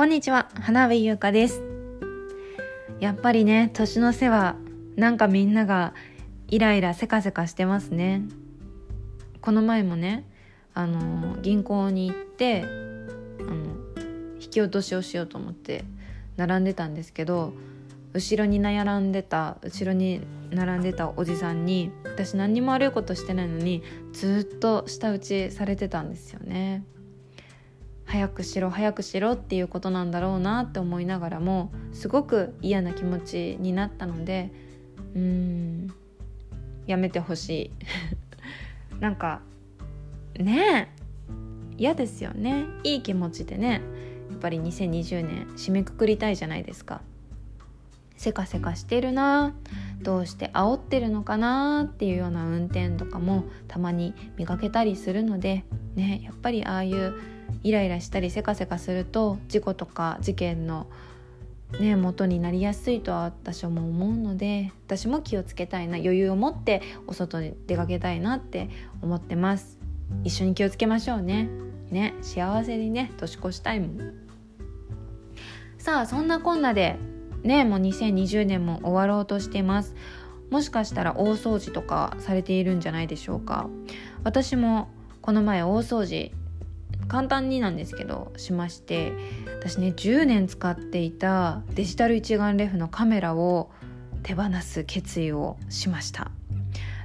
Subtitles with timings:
[0.00, 1.62] こんにちは花部優香です。
[3.00, 4.56] やっぱりね年の瀬は
[4.96, 5.92] なんかみんなが
[6.48, 8.22] イライラせかせかしてますね。
[9.42, 10.24] この前もね
[10.72, 12.66] あの銀行に行ってあ
[13.42, 13.76] の
[14.40, 15.84] 引き落としをしようと思って
[16.38, 17.52] 並んでたんですけど
[18.14, 23.82] 後ろに並んでた後ろに並んでたおじさんに私何にも悪いことしてないのに
[24.14, 26.84] ずっと舌打ちされてたんですよね。
[28.10, 34.50] 早くしろ早くしろっていうことなんだろうなって思いながらもすごく嫌な気持ちになったので
[35.14, 35.94] うーん
[36.88, 37.70] やめてほしい。
[38.98, 39.42] なんか
[40.36, 41.02] ねえ
[41.78, 42.64] 嫌ですよね。
[42.82, 43.80] いい気持ちでね
[44.28, 47.02] やっぱり2020年締めくくりたいじゃないですか。
[48.16, 49.54] せかせかしてるな
[50.02, 55.64] どうして煽ってるのかなっていうような運転とかもたまに見かけたりするので
[55.94, 57.14] ねやっぱりああいう
[57.62, 60.86] イライラしたりせかせかすると事故とか事件の
[61.78, 68.68] ね元になりやすいとは私も思うので私も気をつけたいな余裕を持ってお外に出かけたいなって
[69.02, 69.78] 思ってます。
[70.24, 71.48] 一緒に気をつけましょうね。
[71.90, 74.14] ね幸せにね年越したいもん。
[75.78, 76.96] さあそんなこんなで
[77.42, 79.94] ねもう2020年も終わろうとしてます。
[80.50, 83.68] もしかしたら大掃除とかされているんじゃないでしょうか。
[84.24, 84.88] 私も
[85.22, 86.32] この前大掃除
[87.10, 89.12] 簡単になんですけどしまして
[89.58, 93.70] 私ね10年使っていたデジタル一眼レフのカメラを
[94.22, 96.30] 手放す決意をしました。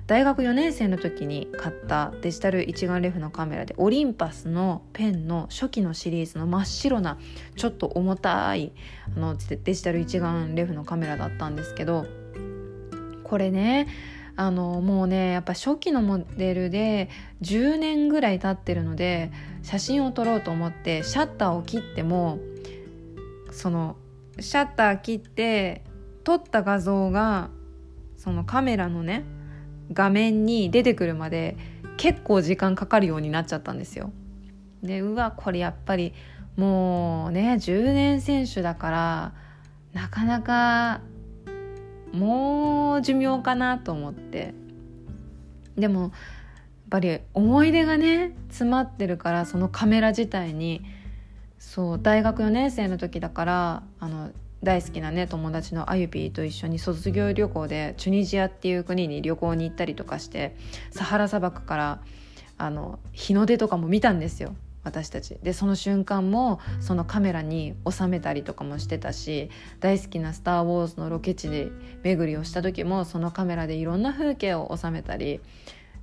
[0.05, 7.17] 大学4年生の時に買ったデジタル一眼レフのカメラでオリンパスのペンの初期のシリーズの真っ白な
[7.55, 8.71] ちょっと重たい
[9.17, 12.05] あのデジタル一眼レフのカメラだったんですけど
[13.23, 13.87] これね
[14.37, 17.09] あのもうねやっぱ初期のモデルで
[17.41, 19.31] 10年ぐらい経ってるので
[19.63, 22.39] 写真を撮ろうと思ってシャッターを切っても
[23.51, 23.95] その
[24.39, 25.83] シャッター切って
[26.23, 27.49] 撮った画像が
[28.17, 29.23] そのカメラのね
[29.93, 31.57] 画面に出てくるまで
[31.97, 34.11] 結構時間かかるようになっちゃったんですよ。
[34.83, 36.13] でうわこれやっぱり
[36.57, 39.33] もうね10年選手だから
[39.93, 41.01] なかなか
[42.15, 44.53] もう寿命かなと思って。
[45.77, 46.11] でもやっ
[46.89, 50.81] ぱり思い出がね詰まってるからそのカメラ自体に。
[51.57, 54.29] そう大学4年生の時だからあの
[54.63, 60.55] 大好きなね友達のあゆぴーと一緒に卒業旅行でチュニジアっていう国に旅行に行ったりとかして
[60.91, 62.01] サハラ砂漠から
[62.57, 64.55] あの日の出とかも見たんですよ。
[64.85, 69.49] 私たちでその瞬間もそのカメラに収めたりとかもしてたし
[69.81, 71.69] 大好きな「スター・ウォーズ」のロケ地で
[72.03, 75.41] 巡りをした時もそのカメラでいろんな風景を収めたり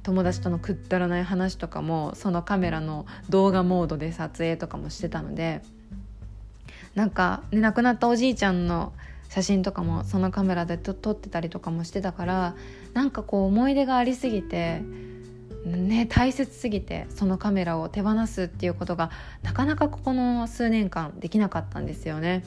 [0.03, 5.63] 友達とのくったらない話とかもそのカメラの動画モードで撮影とかもしてたので
[6.97, 8.93] なんか、ね、亡くなったおじいちゃんの
[9.29, 12.57] 写真とかもそのカメラで撮ってたりとかもしてたから
[12.95, 14.83] なんかこう思い出がありすぎて。
[15.65, 19.11] ね、大切すぎてそのカメラを手放すっていうことが
[19.43, 22.45] なかなかここの数年間できなかったんですよね。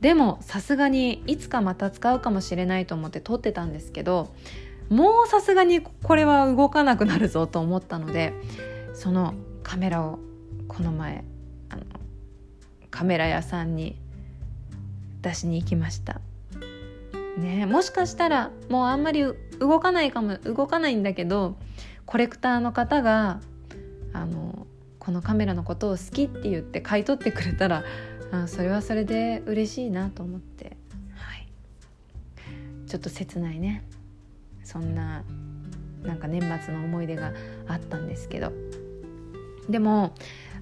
[0.00, 4.32] でもさすがにいつかまた使うかもしれないと思って撮ってたんですけど
[4.90, 8.32] もうさすがにこれは動かなくなるぞと思ったので
[8.94, 10.18] そのカメラを
[10.68, 11.24] この前
[11.68, 11.82] あの
[12.90, 13.96] カメラ屋さんに
[15.20, 16.20] 出しに行きました。
[17.38, 19.24] ねもしかしたらもうあんまり
[19.58, 21.56] 動かないかも動かないんだけど
[22.06, 23.40] コレクターの方が
[24.12, 24.66] あの
[24.98, 27.84] このカメラのことを好きって言って買い取ってくれたら
[28.30, 30.76] あそれはそれで嬉しいなと思って、
[31.16, 31.48] はい、
[32.86, 33.84] ちょっと切ないね。
[34.64, 35.24] そんな
[36.02, 37.32] なんか年末の思い出が
[37.68, 38.52] あったんですけど。
[39.68, 40.14] でも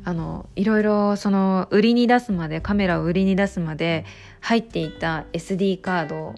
[0.04, 4.04] あのいろいろその売りに出すまでカメラを売りに出すまで
[4.40, 6.34] 入っていた SD カード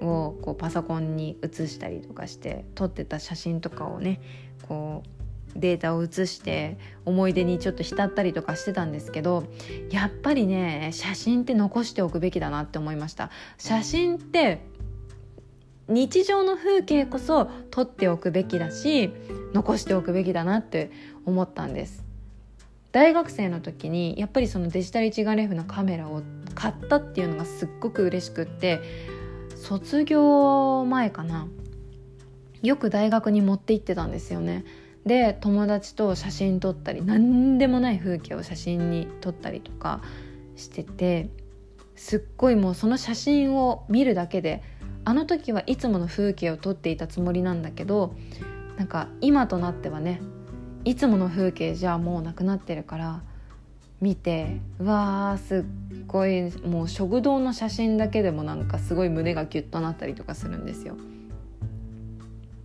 [0.00, 4.20] をこうパソコンに写したりとかして撮ってた写真とかをね
[4.66, 5.20] こう
[5.58, 9.44] データを写して思い出にちょっと浸ったりとかしてたんですけど
[9.90, 13.30] やっぱりね写真って残しておくべきだなって思いました。
[13.58, 14.60] 写真って
[15.88, 19.10] 日常の風景こそ撮っておくべきだし
[19.52, 20.92] 残しておくべきだなって
[21.26, 22.04] 思ったんです。
[22.92, 26.22] 大学生の時にやっぱりそのデジタル一眼レフのカメラを
[26.54, 28.80] 買ったっていうのがすっごく嬉しくって
[29.60, 31.46] 卒業前かな。
[32.62, 34.64] よく大学に持って行ってたんですよね。
[35.06, 40.02] で友達と写真撮ったり何でもない風景を写真に撮ったりとか
[40.56, 41.30] してて
[41.94, 44.62] すっごいもうその写真を見るだけで
[45.04, 48.14] あの時はいつもの風景を撮っていたつもりなんだけど
[48.76, 50.20] なんか今となってはね
[50.84, 53.22] いつもの風景じゃもうなくなってるから
[54.00, 55.64] 見てうわーすっ
[56.06, 60.96] ごいもう食堂の写真だけでもなんかすごい胸がギュッとなったりとかするんですよ。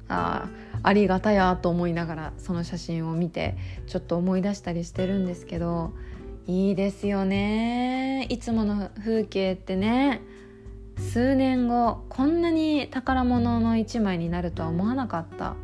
[0.08, 0.50] あ
[0.84, 5.94] ありがたやと思いながらその写真を見てちょっと思い出したりしてるんですけど
[6.46, 10.22] いいですよねいつもの風景ってね
[10.98, 15.56] 数年後こんなに宝物の一枚になるとは思わなかった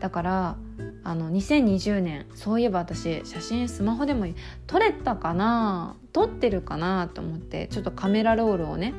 [0.00, 0.56] だから
[1.04, 4.26] あの2020年そういえば私写真スマホでも
[4.66, 8.94] 撮れたかな撮ってるかなと思ってちょっとカメラロールをね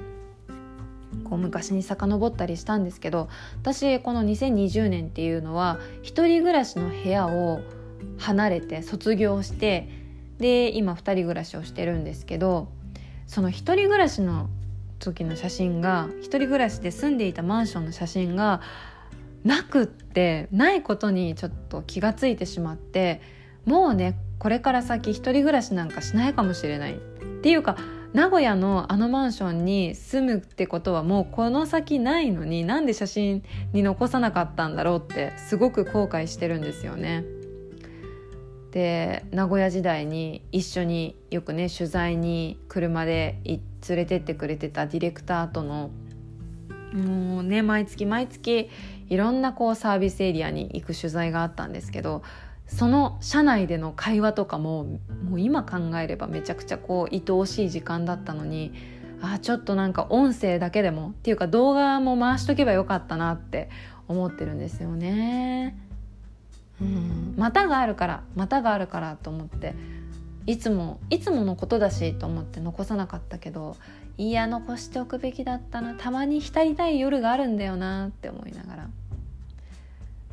[1.26, 3.30] こう昔に遡ったりしたんですけど
[3.62, 7.62] 私この2020年っていうのは一人暮らしの部屋を
[8.18, 9.90] 離れて卒業して
[10.38, 12.70] で今2人暮らしをしてるんですけど
[13.28, 14.50] その一人暮らしの
[15.00, 18.62] 時の写真が一人暮らしで住んでいたマンションの写真が
[19.44, 23.22] なくってないことにちょっと気がついてしまって
[23.66, 26.98] もうねこれから先一人暮らしなんかしないかもしれないっ
[27.42, 27.78] ていうか
[28.14, 37.24] 名古屋のあのマンションに住むってことはもうこの先ないのになんで写真に残さなかったんだろうってすごく後悔してるんですよね。
[38.72, 45.92] で名古屋時代に一緒によくね取材に車で連れてってくれてたディレクターとの
[46.94, 48.70] もうね毎月毎月
[49.10, 52.24] いろんなこうサービスエリアに行く取材があったんですけど
[52.68, 54.86] その車内での会話とかも
[55.30, 58.74] もう今考えればめちゃくちゃこう愛おしい時間だったのに
[59.22, 63.70] あちょっとなんか音声だけでもっていうか動画も回しとけばよかったなって
[64.08, 65.78] 思ってるんですよね。
[66.82, 69.76] うん、またがあるからまたがあるからと思って
[70.48, 73.78] いつもいつものことだしと思って残さなかったけど
[74.18, 75.96] いや残しておくべきだったな。
[75.96, 78.90] たまに浸りたい夜があるんだよなって思いながら。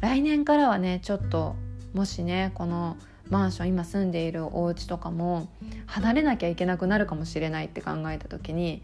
[0.01, 1.57] 来年からはねちょっと
[1.93, 2.97] もしねこの
[3.31, 5.49] マンション今住んでいるお家とかも
[5.87, 8.83] 離れなきゃいけなくなるかもしれないって考えた時に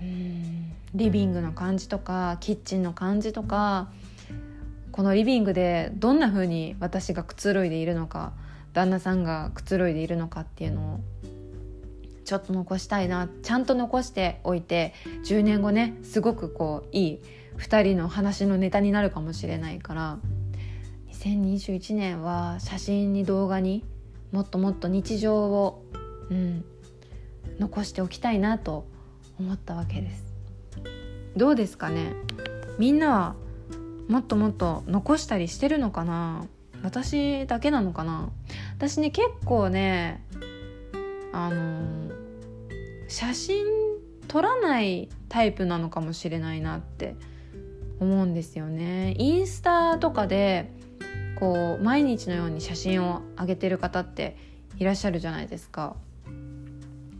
[0.00, 3.90] うんリビングの感じとかキッチンの感じとか
[4.90, 8.32] このリビングでどんな風に私がくつろいでいるのか
[8.74, 11.00] 旦那さんがくつろいでいるのかっていうのを
[12.32, 14.94] ちょっと残したいなちゃんと残しておいて
[15.26, 17.20] 10年後ねすごくこういい
[17.58, 20.18] 2人の話のネタになるかもしれないから
[21.10, 23.84] 2021年は写真に動画に
[24.30, 25.84] もっともっと日常を、
[26.30, 26.64] うん、
[27.58, 28.86] 残しておきたいなと
[29.38, 30.24] 思ったわけです。
[31.36, 32.14] どうですかね？
[32.78, 33.36] みんなは
[34.08, 36.46] もっともっと残したりしてるのかな？
[36.82, 38.30] 私だけなのかな？
[38.78, 40.24] 私ね結構ね
[41.34, 42.21] あの
[43.12, 43.66] 写真
[44.26, 47.14] 撮らないタイプなのかもしれないなって
[48.00, 50.72] 思うんですよねインスタとかで
[51.38, 54.38] こう毎日のように写真を上げてる方って
[54.78, 55.94] いらっしゃるじゃないですか。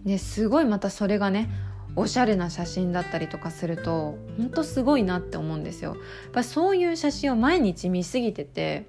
[0.04, 1.50] ですごいまたそれがね
[1.94, 5.90] おしゃれな写真だったりとかするとほんとすごいなって思うんですよ。
[5.90, 5.96] や
[6.28, 8.86] っぱそういう写真を毎日見すぎてて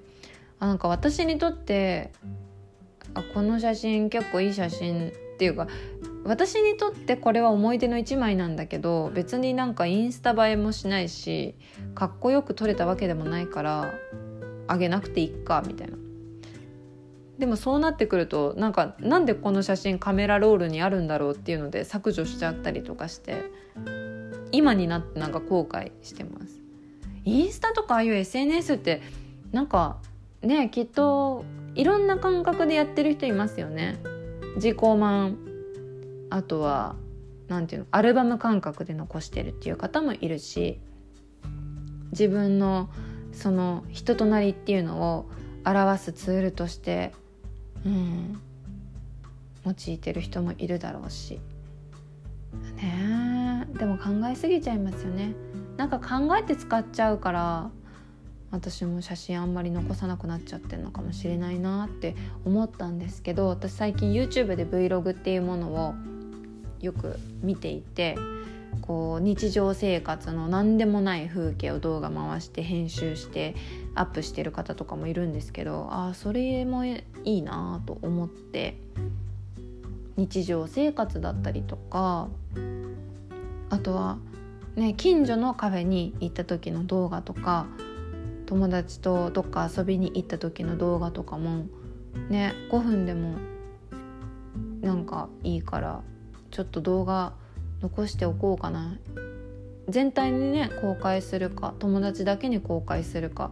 [0.58, 2.12] あなんか私にとって
[3.12, 5.68] あこの写真結構いい写真っていうか
[6.24, 11.54] 私にとってこれは思い出の一枚なんだけど別になんかインスタ映えもしないし
[11.94, 13.92] かっこよく撮れたわけでもないから
[14.66, 15.98] あげなくていいかみたいな。
[17.38, 23.50] でもそうなってくるとなんかなんでこの写真カメラロールにあるんだろうっていうので削除しちゃったりとかして
[24.52, 26.60] 今になってなんか後悔してます。
[27.24, 29.02] インスタとかああいう SNS って
[29.52, 29.98] なんか
[30.42, 31.44] ねきっと
[31.74, 33.98] いろんな感覚でやってる人いますよね。
[34.56, 35.53] 自己満。
[36.30, 36.96] あとは
[37.48, 40.80] 何ていうのアルバム感覚で残してるっていう方もいるし
[42.12, 42.88] 自分の
[43.32, 45.30] その人となりっていうのを
[45.64, 47.12] 表すツールとして、
[47.84, 48.40] うん、
[49.64, 51.40] 用いてる人もいるだろうし。
[52.76, 55.34] ねでも考えすぎちゃいますよね。
[55.76, 57.70] なんか考えて使っちゃうから
[58.52, 62.14] 私も写真あんまり残さなくなっちゃってるのかもしれないなって
[62.44, 65.94] 思ったんですけど私最近 YouTube で Vlog っていうものを
[66.84, 68.16] よく見ていて
[68.82, 73.54] こう日常生活の何でもない風景を動画回して編集して
[73.94, 78.76] アップしてる方とかもいるんですけどああそれもいいなと思って
[80.16, 82.28] 日常生活だったりとか
[83.70, 84.18] あとは、
[84.76, 87.66] ね、近所のカフェに行った時の動画とか
[88.46, 91.66] 友達とどっか遊びに行った時の動画とかも
[92.28, 93.36] ね5分でも
[94.82, 96.02] なんかいいから
[96.54, 97.32] ちょっと動画
[97.82, 98.96] 残しておこうかな。
[99.88, 103.50] 全体にね公開するか友達だけに公開するか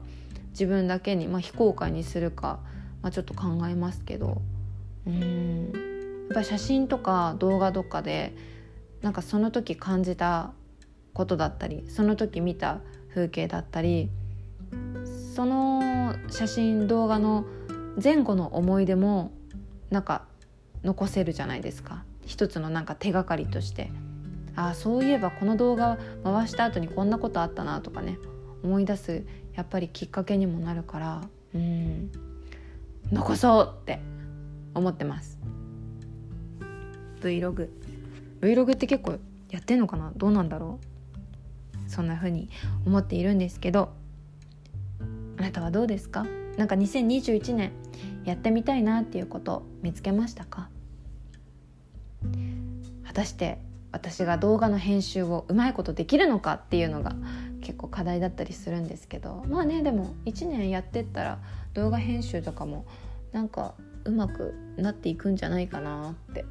[0.50, 2.60] 自分だけに、まあ、非公開にするか、
[3.02, 4.40] まあ、ちょっと考えますけど。
[5.04, 5.72] うん。
[6.28, 8.34] やっぱ写真とか動画とかで
[9.02, 10.52] なんかその時感じた
[11.12, 12.78] ことだったりその時見た
[13.12, 14.10] 風景だったり
[15.34, 17.44] その写真動画の
[18.02, 19.32] 前後の思い出も
[19.90, 20.22] なんか
[20.84, 22.04] 残せるじゃないですか。
[22.32, 23.92] 一つのなんか手がかりとして
[24.56, 28.16] ああそういえばこの動画回した後にこんなことあったなとかね
[28.64, 29.24] 思い出す
[29.54, 31.20] やっぱりきっかけにもなるから
[31.54, 32.10] うん
[33.12, 34.00] 残そうって
[34.74, 35.38] 思ってます。
[37.20, 37.68] Vlog
[38.40, 39.18] Vlog って結構
[39.50, 40.10] やってんのかな？
[40.16, 40.80] どうなんだろ
[41.86, 41.90] う？
[41.90, 42.48] そんな風に
[42.86, 43.90] 思っているんですけど
[45.36, 46.24] あなたはどうですか？
[46.56, 47.72] なんか2021年
[48.24, 50.70] やってみたいなっていうこと見つけましたか？
[53.12, 53.58] 果たして
[53.92, 57.14] 私が動画の編集をうまいことできるのかっていうのが
[57.60, 61.38] 結構課題だったりするんですけどまあねでも1年やってったら
[61.74, 62.86] 動画編集とかも
[63.32, 66.46] なんかうまくなっていくんじゃないかなって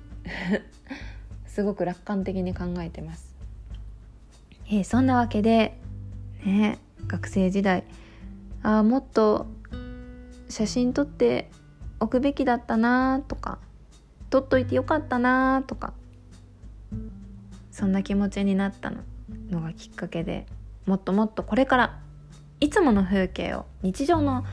[1.47, 3.35] すごく楽観的に考えてます。
[4.67, 5.79] えー、そんなわけで
[6.45, 6.77] ね
[7.07, 7.85] 学生時代
[8.61, 9.47] あもっと
[10.47, 11.49] 写真撮って
[11.99, 13.57] おくべきだったなとか
[14.29, 15.93] 撮っといてよかったなとか
[17.71, 18.91] そんな気持ちになった
[19.49, 20.45] のがきっかけで
[20.85, 21.99] もっともっとこれから
[22.59, 24.45] いつもの風景を日常の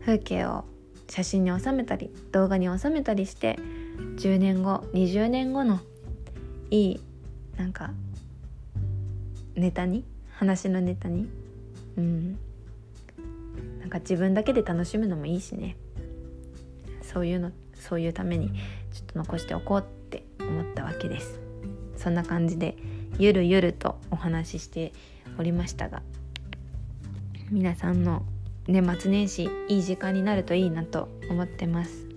[0.00, 0.64] 風景を
[1.08, 3.58] 写真に収めたり動画に収めたりして
[4.16, 5.80] 10年後20年後の
[6.70, 7.00] いい
[7.56, 7.90] なんか
[9.54, 10.04] ネタに？
[10.32, 11.28] 話のネタに？
[11.96, 12.38] うん。
[13.78, 15.76] なんか自分だけで楽しむのもいいしね。
[17.02, 18.56] そういうのそういうためにちょ
[19.02, 21.43] っと残しておこうって思ったわけです。
[21.96, 22.76] そんな感じで
[23.18, 24.92] ゆるゆるとお話しして
[25.38, 26.02] おりましたが
[27.50, 28.22] 皆さんの
[28.66, 32.08] 年末年始いい時間になるといいなと思ってます。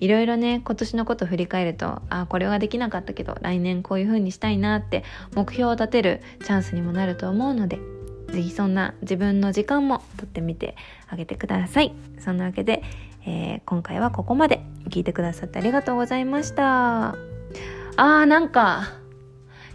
[0.00, 5.04] いろいろね今年のこと振り返るとあこれはできなかったけど来年こういう風にしたいなって
[5.36, 7.78] 目標を立てるチャンスにもなると思うので
[8.32, 10.74] 是非そんな自分の時間もとってみて
[11.08, 11.94] あげてください。
[12.18, 12.82] そんなわけで、
[13.24, 14.64] えー、今回はここまで。
[14.92, 17.16] 聞いてくださってありがとうございました。
[17.96, 18.84] あーなんか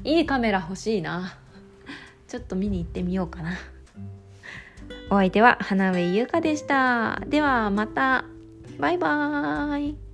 [0.03, 1.37] いいカメラ欲しいな。
[2.27, 3.57] ちょっと見に行ってみようかな。
[5.09, 7.21] お相手は花上優香でした。
[7.27, 8.25] ではまた。
[8.79, 10.06] バイバーイ。